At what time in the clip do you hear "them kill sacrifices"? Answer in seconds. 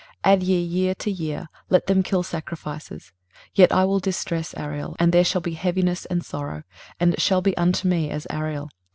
1.85-3.13